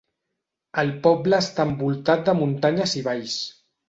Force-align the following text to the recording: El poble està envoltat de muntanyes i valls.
El 0.83 0.87
poble 1.03 1.37
està 1.45 1.65
envoltat 1.71 2.23
de 2.31 2.35
muntanyes 2.39 2.97
i 3.01 3.05
valls. 3.09 3.37